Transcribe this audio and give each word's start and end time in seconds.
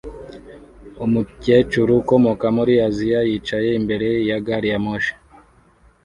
Umukecuru 1.05 1.91
ukomoka 2.01 2.45
muri 2.57 2.73
Aziya 2.87 3.19
yicaye 3.29 3.69
imbere 3.79 4.07
ya 4.29 4.37
gari 4.45 4.67
ya 4.71 4.79
moshi 4.85 5.13